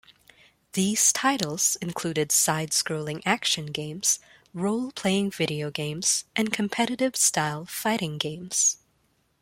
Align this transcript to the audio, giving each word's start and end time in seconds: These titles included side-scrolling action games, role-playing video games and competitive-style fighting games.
These 0.73 1.13
titles 1.13 1.75
included 1.75 2.31
side-scrolling 2.31 3.21
action 3.23 3.67
games, 3.67 4.19
role-playing 4.51 5.29
video 5.29 5.69
games 5.69 6.25
and 6.35 6.51
competitive-style 6.51 7.67
fighting 7.67 8.17
games. 8.17 8.79